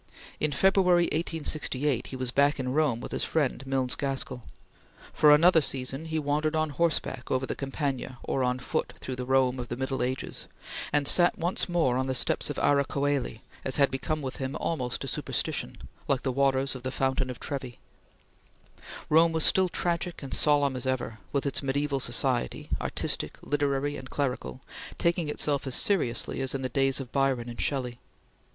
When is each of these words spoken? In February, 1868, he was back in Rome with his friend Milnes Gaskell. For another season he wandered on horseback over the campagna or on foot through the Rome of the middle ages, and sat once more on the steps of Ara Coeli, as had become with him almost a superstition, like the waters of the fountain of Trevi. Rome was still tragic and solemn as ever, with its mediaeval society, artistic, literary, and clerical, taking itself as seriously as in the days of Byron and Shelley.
In 0.39 0.51
February, 0.51 1.03
1868, 1.11 2.07
he 2.07 2.15
was 2.15 2.31
back 2.31 2.59
in 2.59 2.73
Rome 2.73 3.01
with 3.01 3.11
his 3.11 3.23
friend 3.23 3.63
Milnes 3.67 3.93
Gaskell. 3.93 4.41
For 5.13 5.31
another 5.31 5.61
season 5.61 6.05
he 6.05 6.17
wandered 6.17 6.55
on 6.55 6.71
horseback 6.71 7.29
over 7.29 7.45
the 7.45 7.53
campagna 7.53 8.17
or 8.23 8.43
on 8.43 8.57
foot 8.57 8.93
through 8.99 9.15
the 9.15 9.27
Rome 9.27 9.59
of 9.59 9.67
the 9.67 9.77
middle 9.77 10.01
ages, 10.01 10.47
and 10.91 11.07
sat 11.07 11.37
once 11.37 11.69
more 11.69 11.97
on 11.97 12.07
the 12.07 12.15
steps 12.15 12.49
of 12.49 12.57
Ara 12.57 12.83
Coeli, 12.83 13.41
as 13.63 13.75
had 13.75 13.91
become 13.91 14.23
with 14.23 14.37
him 14.37 14.55
almost 14.55 15.03
a 15.03 15.07
superstition, 15.07 15.77
like 16.07 16.23
the 16.23 16.31
waters 16.31 16.73
of 16.73 16.81
the 16.81 16.89
fountain 16.89 17.29
of 17.29 17.39
Trevi. 17.39 17.77
Rome 19.07 19.31
was 19.31 19.45
still 19.45 19.69
tragic 19.69 20.23
and 20.23 20.33
solemn 20.33 20.75
as 20.75 20.87
ever, 20.87 21.19
with 21.31 21.45
its 21.45 21.61
mediaeval 21.61 21.99
society, 21.99 22.69
artistic, 22.81 23.37
literary, 23.43 23.97
and 23.97 24.09
clerical, 24.09 24.61
taking 24.97 25.29
itself 25.29 25.67
as 25.67 25.75
seriously 25.75 26.41
as 26.41 26.55
in 26.55 26.63
the 26.63 26.69
days 26.69 26.99
of 26.99 27.11
Byron 27.11 27.49
and 27.49 27.61
Shelley. 27.61 27.99